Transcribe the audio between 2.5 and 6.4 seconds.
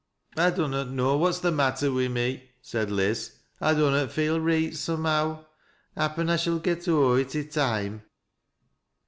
said Liz, "I dunnot feel reet, somehow. Happen I